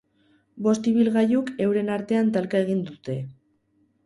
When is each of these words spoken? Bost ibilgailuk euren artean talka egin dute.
Bost 0.67 0.87
ibilgailuk 0.91 1.51
euren 1.67 1.93
artean 1.97 2.33
talka 2.39 2.63
egin 2.65 2.81
dute. 2.89 3.19